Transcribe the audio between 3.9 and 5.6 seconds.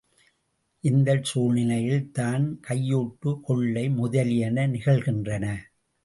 முதலியன நிகழ்கின்றன!